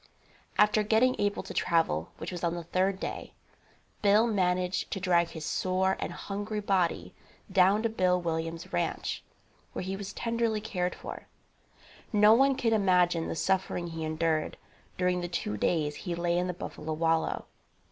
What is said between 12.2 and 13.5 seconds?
one can imagine the